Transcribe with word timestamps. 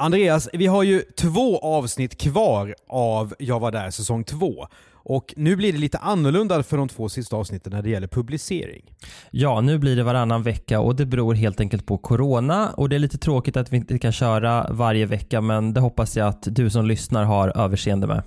Andreas, 0.00 0.48
vi 0.52 0.66
har 0.66 0.82
ju 0.82 1.02
två 1.02 1.58
avsnitt 1.58 2.18
kvar 2.18 2.74
av 2.88 3.34
Jag 3.38 3.60
var 3.60 3.72
där 3.72 3.90
säsong 3.90 4.24
två. 4.24 4.66
Och 4.92 5.34
nu 5.36 5.56
blir 5.56 5.72
det 5.72 5.78
lite 5.78 5.98
annorlunda 5.98 6.62
för 6.62 6.76
de 6.76 6.88
två 6.88 7.08
sista 7.08 7.36
avsnitten 7.36 7.72
när 7.72 7.82
det 7.82 7.90
gäller 7.90 8.08
publicering. 8.08 8.82
Ja, 9.30 9.60
nu 9.60 9.78
blir 9.78 9.96
det 9.96 10.02
varannan 10.02 10.42
vecka 10.42 10.80
och 10.80 10.96
det 10.96 11.06
beror 11.06 11.34
helt 11.34 11.60
enkelt 11.60 11.86
på 11.86 11.98
corona 11.98 12.70
och 12.70 12.88
det 12.88 12.96
är 12.96 12.98
lite 12.98 13.18
tråkigt 13.18 13.56
att 13.56 13.72
vi 13.72 13.76
inte 13.76 13.98
kan 13.98 14.12
köra 14.12 14.66
varje 14.70 15.06
vecka 15.06 15.40
men 15.40 15.74
det 15.74 15.80
hoppas 15.80 16.16
jag 16.16 16.28
att 16.28 16.42
du 16.42 16.70
som 16.70 16.86
lyssnar 16.86 17.24
har 17.24 17.58
överseende 17.58 18.06
med. 18.06 18.22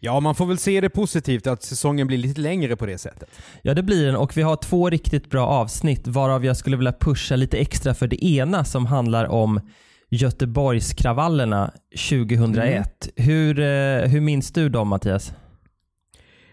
Ja, 0.00 0.20
man 0.20 0.34
får 0.34 0.46
väl 0.46 0.58
se 0.58 0.80
det 0.80 0.90
positivt 0.90 1.46
att 1.46 1.62
säsongen 1.62 2.06
blir 2.06 2.18
lite 2.18 2.40
längre 2.40 2.76
på 2.76 2.86
det 2.86 2.98
sättet. 2.98 3.28
Ja, 3.62 3.74
det 3.74 3.82
blir 3.82 4.06
den 4.06 4.16
och 4.16 4.36
vi 4.36 4.42
har 4.42 4.56
två 4.56 4.90
riktigt 4.90 5.30
bra 5.30 5.46
avsnitt 5.46 6.06
varav 6.06 6.44
jag 6.44 6.56
skulle 6.56 6.76
vilja 6.76 6.92
pusha 6.92 7.36
lite 7.36 7.56
extra 7.56 7.94
för 7.94 8.06
det 8.06 8.24
ena 8.24 8.64
som 8.64 8.86
handlar 8.86 9.24
om 9.24 9.60
Göteborgskravallerna 10.10 11.72
2001. 12.10 13.08
Mm. 13.16 13.28
Hur, 13.28 13.60
eh, 13.60 14.08
hur 14.08 14.20
minns 14.20 14.52
du 14.52 14.68
dem 14.68 14.88
Mattias? 14.88 15.32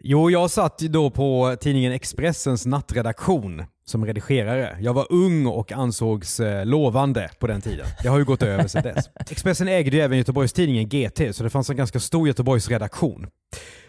Jo, 0.00 0.30
jag 0.30 0.50
satt 0.50 0.78
då 0.78 1.10
på 1.10 1.56
tidningen 1.60 1.92
Expressens 1.92 2.66
nattredaktion 2.66 3.64
som 3.84 4.06
redigerare. 4.06 4.76
Jag 4.80 4.94
var 4.94 5.06
ung 5.10 5.46
och 5.46 5.72
ansågs 5.72 6.40
eh, 6.40 6.66
lovande 6.66 7.30
på 7.38 7.46
den 7.46 7.60
tiden. 7.60 7.86
Det 8.02 8.08
har 8.08 8.18
ju 8.18 8.24
gått 8.24 8.42
över 8.42 8.66
sedan 8.66 8.82
dess. 8.82 9.10
Expressen 9.30 9.68
ägde 9.68 9.96
ju 9.96 10.02
även 10.02 10.18
Göteborgstidningen 10.18 10.88
GT, 10.88 11.36
så 11.36 11.42
det 11.42 11.50
fanns 11.50 11.70
en 11.70 11.76
ganska 11.76 12.00
stor 12.00 12.28
Göteborgsredaktion. 12.28 13.26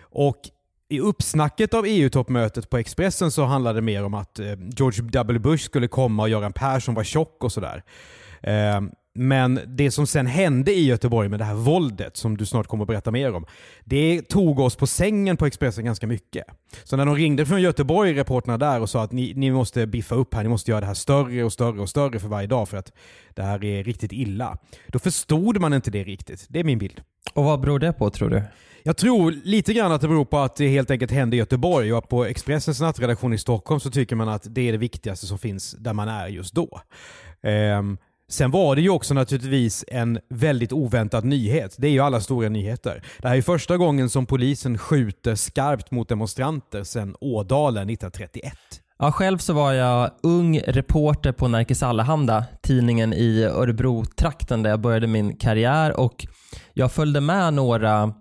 Och 0.02 0.42
i 0.90 1.00
uppsnacket 1.00 1.74
av 1.74 1.86
EU-toppmötet 1.88 2.70
på 2.70 2.78
Expressen 2.78 3.32
så 3.32 3.46
handlade 3.46 3.78
det 3.78 3.84
mer 3.86 4.04
om 4.04 4.14
att 4.14 4.40
eh, 4.40 4.46
George 4.78 5.04
W. 5.04 5.40
Bush 5.40 5.66
skulle 5.66 5.88
komma 5.88 6.24
och 6.24 6.30
Göran 6.30 6.54
Persson 6.54 6.96
var 6.96 7.04
tjock 7.04 7.44
och 7.44 7.52
sådär. 7.52 7.84
Men 9.18 9.60
det 9.68 9.92
som 9.92 10.08
sen 10.08 10.28
hände 10.28 10.74
i 10.74 10.86
Göteborg 10.86 11.30
med 11.30 11.40
det 11.40 11.46
här 11.46 11.54
våldet, 11.54 12.18
som 12.18 12.38
du 12.38 12.46
snart 12.46 12.68
kommer 12.68 12.84
att 12.84 12.88
berätta 12.88 13.12
mer 13.12 13.34
om, 13.34 13.46
det 13.84 14.22
tog 14.22 14.60
oss 14.60 14.76
på 14.76 14.88
sängen 14.88 15.38
på 15.38 15.46
Expressen 15.46 15.86
ganska 15.86 16.08
mycket. 16.08 16.46
Så 16.84 16.98
när 16.98 17.06
de 17.06 17.16
ringde 17.16 17.46
från 17.46 17.62
Göteborg, 17.62 18.14
reportrarna 18.14 18.58
där, 18.58 18.82
och 18.82 18.90
sa 18.90 19.04
att 19.04 19.12
ni, 19.12 19.34
ni 19.36 19.52
måste 19.52 19.88
biffa 19.88 20.16
upp 20.16 20.34
här, 20.34 20.44
ni 20.44 20.50
måste 20.50 20.72
göra 20.72 20.82
det 20.82 20.88
här 20.88 20.94
större 20.94 21.44
och 21.44 21.54
större 21.54 21.82
och 21.82 21.90
större 21.90 22.20
för 22.20 22.28
varje 22.28 22.48
dag 22.48 22.70
för 22.70 22.78
att 22.78 22.92
det 23.34 23.44
här 23.44 23.64
är 23.64 23.84
riktigt 23.84 24.12
illa. 24.12 24.58
Då 24.88 25.00
förstod 25.00 25.62
man 25.62 25.74
inte 25.74 25.92
det 25.92 26.04
riktigt. 26.04 26.46
Det 26.50 26.60
är 26.60 26.64
min 26.64 26.80
bild. 26.80 27.02
Och 27.34 27.44
vad 27.44 27.62
beror 27.62 27.80
det 27.80 27.94
på 27.94 28.10
tror 28.10 28.30
du? 28.30 28.44
Jag 28.84 28.98
tror 28.98 29.32
lite 29.32 29.74
grann 29.74 29.92
att 29.92 30.02
det 30.02 30.08
beror 30.08 30.26
på 30.26 30.38
att 30.38 30.56
det 30.56 30.68
helt 30.68 30.92
enkelt 30.92 31.12
hände 31.12 31.36
i 31.36 31.40
Göteborg 31.40 31.94
och 31.94 32.10
på 32.10 32.26
Expressens 32.26 32.82
nattredaktion 32.82 33.34
i 33.34 33.38
Stockholm 33.38 33.80
så 33.80 33.92
tycker 33.92 34.16
man 34.16 34.30
att 34.30 34.56
det 34.56 34.62
är 34.62 34.72
det 34.72 34.78
viktigaste 34.78 35.26
som 35.26 35.38
finns 35.38 35.72
där 35.72 35.94
man 35.94 36.08
är 36.08 36.28
just 36.28 36.54
då. 36.54 36.82
Um, 37.42 37.98
Sen 38.30 38.52
var 38.52 38.76
det 38.76 38.82
ju 38.82 38.90
också 38.90 39.14
naturligtvis 39.14 39.86
en 39.88 40.20
väldigt 40.30 40.72
oväntad 40.72 41.26
nyhet. 41.26 41.76
Det 41.78 41.88
är 41.88 41.92
ju 41.92 42.00
alla 42.00 42.22
stora 42.22 42.50
nyheter. 42.50 43.04
Det 43.22 43.28
här 43.28 43.38
är 43.38 43.42
första 43.42 43.78
gången 43.78 44.10
som 44.10 44.26
polisen 44.26 44.78
skjuter 44.78 45.36
skarpt 45.36 45.92
mot 45.92 46.10
demonstranter 46.10 46.84
sedan 46.84 47.16
Ådalen 47.22 47.90
1931. 47.90 48.54
Ja, 49.00 49.12
själv 49.12 49.38
så 49.38 49.54
var 49.54 49.74
jag 49.74 50.12
ung 50.24 50.60
reporter 50.60 51.32
på 51.32 51.48
Nerikes 51.48 51.84
Allehanda, 51.84 52.46
tidningen 52.62 53.14
i 53.14 53.44
Örebro-trakten 53.44 54.64
där 54.64 54.70
jag 54.70 54.80
började 54.82 55.08
min 55.08 55.36
karriär 55.36 56.00
och 56.00 56.28
jag 56.74 56.92
följde 56.92 57.22
med 57.22 57.54
några 57.54 58.14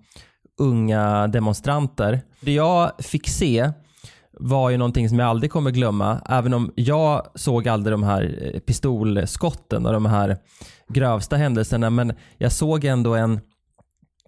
unga 0.60 1.26
demonstranter. 1.26 2.20
Det 2.40 2.52
jag 2.52 2.92
fick 2.98 3.28
se 3.28 3.70
var 4.40 4.70
ju 4.70 4.76
någonting 4.76 5.08
som 5.08 5.18
jag 5.18 5.28
aldrig 5.28 5.50
kommer 5.50 5.70
glömma. 5.70 6.20
Även 6.28 6.54
om 6.54 6.72
jag 6.74 7.26
såg 7.34 7.68
aldrig 7.68 7.94
de 7.94 8.02
här 8.02 8.52
eh, 8.54 8.60
pistolskotten 8.60 9.86
och 9.86 9.92
de 9.92 10.06
här 10.06 10.36
grövsta 10.88 11.36
händelserna. 11.36 11.90
Men 11.90 12.12
jag 12.38 12.52
såg 12.52 12.84
ändå 12.84 13.14
en 13.14 13.40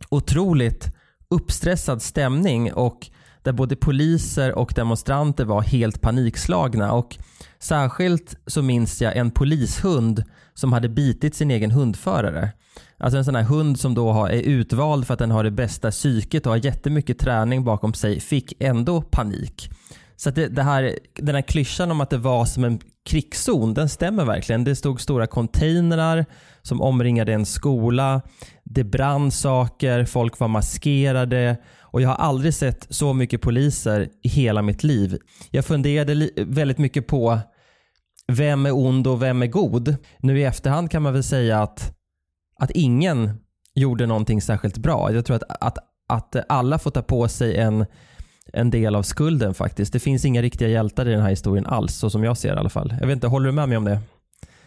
otroligt 0.09 0.89
uppstressad 1.31 2.03
stämning 2.03 2.73
och 2.73 3.11
där 3.43 3.53
både 3.53 3.77
poliser 3.77 4.59
och 4.59 4.73
demonstranter 4.77 5.45
var 5.45 5.63
helt 5.63 6.01
panikslagna. 6.01 6.93
Och 6.93 7.17
särskilt 7.59 8.37
så 8.47 8.63
minns 8.63 9.03
jag 9.03 9.17
en 9.17 9.31
polishund 9.31 10.25
som 10.55 10.73
hade 10.73 10.89
bitit 10.89 11.35
sin 11.35 11.51
egen 11.51 11.71
hundförare. 11.71 12.53
Alltså 12.99 13.19
en 13.19 13.25
sån 13.25 13.35
här 13.35 13.43
hund 13.43 13.81
som 13.81 13.95
då 13.95 14.27
är 14.27 14.41
utvald 14.41 15.07
för 15.07 15.15
att 15.15 15.19
den 15.19 15.31
har 15.31 15.45
det 15.45 15.51
bästa 15.51 15.91
psyket 15.91 16.47
och 16.47 16.53
har 16.53 16.65
jättemycket 16.65 17.19
träning 17.19 17.65
bakom 17.65 17.95
sig 17.95 18.21
fick 18.21 18.53
ändå 18.63 19.03
panik. 19.03 19.71
Så 20.17 20.31
det, 20.31 20.49
det, 20.49 20.63
här, 20.63 20.99
den 21.15 21.35
här 21.35 21.43
klyschan 21.43 21.91
om 21.91 22.01
att 22.01 22.11
det 22.11 22.19
var 22.19 22.45
som 22.45 22.65
en 22.65 22.81
krigszon, 23.07 23.75
den 23.75 23.89
stämmer 23.89 24.25
verkligen. 24.25 24.65
Det 24.65 24.77
stod 24.77 25.01
stora 25.01 25.27
containrar 25.27 26.27
som 26.63 26.83
omringade 26.83 27.33
en 27.33 27.47
skola. 27.47 28.23
Det 28.65 28.85
brann 28.85 29.31
saker, 29.31 30.05
folk 30.05 30.39
var 30.39 30.49
maskerade 30.49 31.57
och 31.81 32.03
jag 32.03 32.09
har 32.09 32.17
aldrig 32.17 32.55
sett 32.55 32.87
så 32.91 33.13
mycket 33.13 33.41
poliser 33.41 34.09
i 34.23 34.29
hela 34.29 34.63
mitt 34.63 34.85
liv. 34.85 35.19
Jag 35.51 35.65
funderade 35.65 36.31
väldigt 36.37 36.79
mycket 36.79 37.07
på 37.07 37.39
vem 38.33 38.67
är 38.67 38.77
ond 38.77 39.07
och 39.07 39.23
vem 39.23 39.43
är 39.43 39.47
god? 39.47 39.97
Nu 40.19 40.41
i 40.41 40.45
efterhand 40.45 40.91
kan 40.91 41.03
man 41.03 41.13
väl 41.13 41.23
säga 41.23 41.63
att, 41.63 41.98
att 42.59 42.71
ingen 42.71 43.31
gjorde 43.75 44.07
någonting 44.07 44.43
särskilt 44.43 44.79
bra. 44.79 45.13
Jag 45.13 45.25
tror 45.25 45.37
att, 45.37 45.43
att, 45.61 45.79
att 46.09 46.37
alla 46.49 46.79
får 46.79 46.91
ta 46.91 47.03
på 47.03 47.29
sig 47.29 47.57
en 47.57 47.87
en 48.53 48.71
del 48.71 48.95
av 48.95 49.03
skulden 49.03 49.55
faktiskt. 49.55 49.93
Det 49.93 50.01
finns 50.01 50.25
inga 50.25 50.43
riktiga 50.43 50.69
hjältar 50.69 51.09
i 51.09 51.11
den 51.11 51.21
här 51.21 51.31
historien 51.31 51.67
alls, 51.67 51.95
så 51.95 52.11
som 52.11 52.25
jag 52.25 52.37
ser 52.37 52.49
det 52.49 52.55
i 52.55 52.59
alla 52.59 52.69
fall. 52.69 52.95
Jag 53.01 53.07
vet 53.07 53.15
inte, 53.15 53.27
håller 53.27 53.47
du 53.47 53.53
med 53.53 53.69
mig 53.69 53.79
om 53.79 53.85
det? 53.85 54.01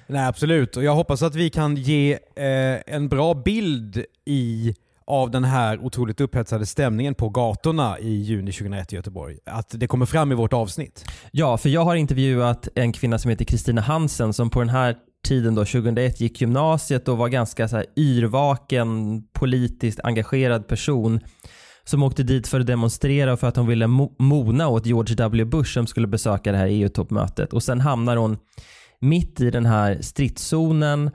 Nej, 0.07 0.25
absolut. 0.25 0.77
Och 0.77 0.83
jag 0.83 0.95
hoppas 0.95 1.21
att 1.21 1.35
vi 1.35 1.49
kan 1.49 1.75
ge 1.75 2.13
eh, 2.35 2.95
en 2.95 3.09
bra 3.09 3.33
bild 3.33 4.05
i 4.25 4.75
av 5.05 5.31
den 5.31 5.43
här 5.43 5.79
otroligt 5.79 6.21
upphetsade 6.21 6.65
stämningen 6.65 7.15
på 7.15 7.29
gatorna 7.29 7.99
i 7.99 8.09
juni 8.09 8.51
2001 8.51 8.93
i 8.93 8.95
Göteborg. 8.95 9.37
Att 9.45 9.67
det 9.69 9.87
kommer 9.87 10.05
fram 10.05 10.31
i 10.31 10.35
vårt 10.35 10.53
avsnitt. 10.53 11.05
Ja, 11.31 11.57
för 11.57 11.69
jag 11.69 11.85
har 11.85 11.95
intervjuat 11.95 12.67
en 12.75 12.93
kvinna 12.93 13.19
som 13.19 13.29
heter 13.29 13.45
Kristina 13.45 13.81
Hansen 13.81 14.33
som 14.33 14.49
på 14.49 14.59
den 14.59 14.69
här 14.69 14.95
tiden 15.31 15.55
då, 15.55 15.65
2001, 15.65 16.21
gick 16.21 16.41
gymnasiet 16.41 17.07
och 17.07 17.17
var 17.17 17.27
ganska 17.27 17.67
så 17.67 17.75
här 17.75 17.85
yrvaken, 17.95 19.21
politiskt 19.33 19.99
engagerad 20.03 20.67
person 20.67 21.19
som 21.83 22.03
åkte 22.03 22.23
dit 22.23 22.47
för 22.47 22.59
att 22.59 22.67
demonstrera 22.67 23.37
för 23.37 23.47
att 23.47 23.55
hon 23.55 23.67
ville 23.67 23.87
mona 24.19 24.67
åt 24.67 24.85
George 24.85 25.15
W. 25.15 25.45
Bush 25.45 25.73
som 25.73 25.87
skulle 25.87 26.07
besöka 26.07 26.51
det 26.51 26.57
här 26.57 26.67
EU-toppmötet. 26.67 27.53
Och 27.53 27.63
sen 27.63 27.81
hamnar 27.81 28.17
hon 28.17 28.37
mitt 28.99 29.41
i 29.41 29.51
den 29.51 29.65
här 29.65 30.01
stridszonen 30.01 31.11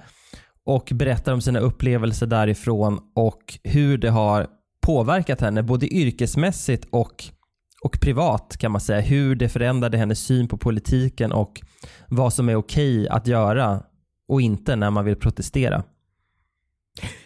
och 0.66 0.88
berättar 0.94 1.33
om 1.33 1.41
sina 1.41 1.59
upplevelser 1.59 2.27
därifrån 2.27 2.98
och 3.15 3.59
hur 3.65 3.98
det 3.98 4.10
har 4.10 4.47
påverkat 4.87 5.41
henne 5.41 5.62
både 5.62 5.94
yrkesmässigt 5.94 6.88
och, 6.91 7.25
och 7.83 8.00
privat 8.00 8.56
kan 8.59 8.72
man 8.72 8.81
säga. 8.81 9.00
Hur 9.00 9.34
det 9.34 9.48
förändrade 9.48 9.98
hennes 9.98 10.21
syn 10.21 10.48
på 10.48 10.59
politiken 10.59 11.33
och 11.33 11.60
vad 12.09 12.33
som 12.33 12.48
är 12.48 12.56
okej 12.56 13.09
att 13.09 13.27
göra 13.27 13.83
och 14.28 14.41
inte 14.41 14.76
när 14.76 14.91
man 14.91 15.04
vill 15.04 15.16
protestera. 15.16 15.84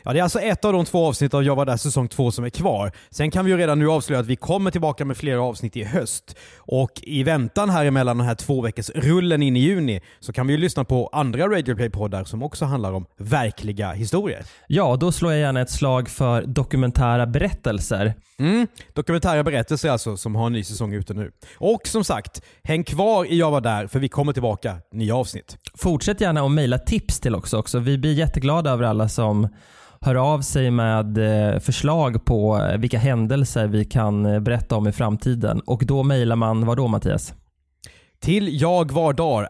Ja, 0.05 0.13
det 0.13 0.19
är 0.19 0.23
alltså 0.23 0.41
ett 0.41 0.65
av 0.65 0.73
de 0.73 0.85
två 0.85 1.07
avsnitt 1.07 1.35
av 1.35 1.45
Jag 1.45 1.57
var 1.57 1.67
där 1.67 1.77
säsong 1.77 2.09
två 2.09 2.31
som 2.31 2.45
är 2.45 2.51
kvar. 2.51 2.93
Sen 3.11 3.31
kan 3.31 3.45
vi 3.45 3.51
ju 3.51 3.57
redan 3.57 3.79
nu 3.79 3.91
avslöja 3.91 4.21
att 4.21 4.27
vi 4.27 4.37
kommer 4.37 4.71
tillbaka 4.71 5.05
med 5.05 5.17
flera 5.17 5.43
avsnitt 5.43 5.77
i 5.77 5.85
höst. 5.85 6.37
Och 6.57 6.91
i 7.03 7.23
väntan 7.23 7.71
här 7.71 7.85
emellan 7.85 8.19
den 8.19 8.27
här 8.27 8.35
två 8.35 8.63
veckors 8.63 8.91
rullen 8.91 9.43
in 9.43 9.57
i 9.57 9.61
juni 9.61 10.01
så 10.21 10.33
kan 10.33 10.47
vi 10.47 10.53
ju 10.53 10.59
lyssna 10.59 10.85
på 10.85 11.09
andra 11.13 11.49
Radioplay-poddar 11.49 12.25
som 12.25 12.43
också 12.43 12.65
handlar 12.65 12.93
om 12.93 13.07
verkliga 13.19 13.93
historier. 13.93 14.45
Ja, 14.67 14.97
då 14.97 15.13
slår 15.13 15.33
jag 15.33 15.41
gärna 15.41 15.61
ett 15.61 15.71
slag 15.71 16.09
för 16.09 16.43
dokumentära 16.43 17.27
berättelser. 17.27 18.15
Mm, 18.39 18.67
dokumentära 18.95 19.45
berättelser 19.45 19.91
alltså 19.91 20.17
som 20.17 20.35
har 20.35 20.47
en 20.47 20.53
ny 20.53 20.65
säsong 20.65 20.95
ute 20.95 21.15
nu. 21.15 21.33
Och 21.55 21.87
som 21.87 22.05
sagt, 22.05 22.43
häng 22.63 22.85
kvar 22.85 23.25
i 23.25 23.39
Jag 23.39 23.51
var 23.51 23.61
där 23.61 23.87
för 23.87 23.99
vi 23.99 24.09
kommer 24.09 24.33
tillbaka 24.33 24.77
nya 24.93 25.17
avsnitt. 25.17 25.57
Fortsätt 25.75 26.21
gärna 26.21 26.43
att 26.43 26.51
mejla 26.51 26.79
tips 26.79 27.21
till 27.21 27.35
oss 27.35 27.53
också. 27.53 27.79
Vi 27.79 27.99
blir 27.99 28.13
jätteglada 28.13 28.71
över 28.71 28.85
alla 28.85 29.09
som 29.09 29.49
hör 30.07 30.15
av 30.15 30.41
sig 30.41 30.71
med 30.71 31.19
eh, 31.19 31.61
förslag 31.61 32.25
på 32.25 32.71
vilka 32.79 32.99
händelser 32.99 33.67
vi 33.67 33.85
kan 33.85 34.27
eh, 34.27 34.41
berätta 34.41 34.77
om 34.77 34.89
i 34.89 34.93
framtiden. 34.93 35.61
Och 35.61 35.87
då 35.87 36.03
mejlar 36.03 36.37
man 36.37 36.67
vad 36.67 36.77
då 36.77 36.89
Mattias? 36.89 37.35
Till 38.21 38.63
jagvardar 38.63 39.49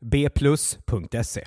bplus.se. 0.00 1.44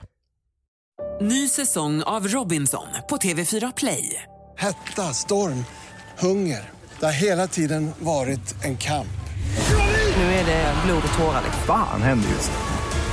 Ny 1.21 1.47
säsong 1.47 2.03
av 2.03 2.27
Robinson 2.27 2.87
på 3.09 3.17
TV4 3.17 3.73
Play. 3.77 4.23
Hetta, 4.57 5.01
storm, 5.01 5.65
hunger. 6.19 6.69
Det 6.99 7.05
har 7.05 7.13
hela 7.13 7.47
tiden 7.47 7.91
varit 7.99 8.63
en 8.63 8.77
kamp. 8.77 9.07
Nu 10.17 10.23
är 10.23 10.45
det 10.45 10.73
blod 10.85 11.03
och 11.07 11.17
tårar. 11.19 11.41
Fan 11.65 12.01
händer 12.01 12.29
just? 12.29 12.51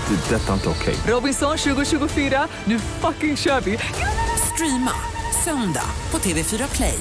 Det. 0.08 0.35
detta 0.35 0.49
är 0.49 0.55
inte 0.55 0.69
okej. 0.69 0.94
Okay. 0.94 1.14
Robinson 1.14 1.56
2024, 1.56 2.49
nu 2.64 2.79
fucking 2.79 3.37
kör 3.37 3.61
vi! 3.61 3.79
Streama 4.55 5.13
Söndag 5.44 5.91
på 6.11 6.19
TV4 6.19 6.76
Play. 6.76 6.99